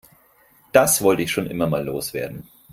[0.71, 2.49] Das wollte ich schon immer mal loswerden.